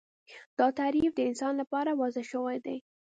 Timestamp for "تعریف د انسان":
0.79-1.53